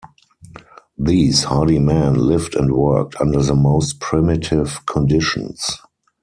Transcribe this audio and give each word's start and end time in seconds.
These 0.97 1.43
hardy 1.43 1.77
men 1.77 2.15
lived 2.15 2.55
and 2.55 2.73
worked 2.73 3.21
under 3.21 3.39
the 3.43 3.53
most 3.53 3.99
primitive 3.99 4.83
conditions. 4.87 5.63